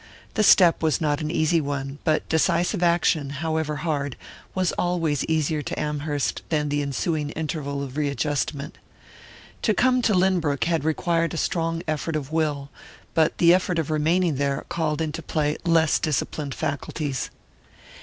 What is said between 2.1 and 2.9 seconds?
decisive